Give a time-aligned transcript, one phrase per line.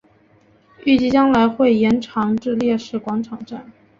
[0.83, 3.71] 预计将来会延长至烈士广场站。